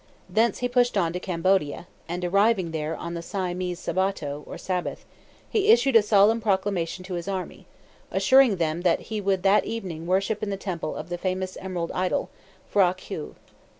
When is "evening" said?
9.63-10.07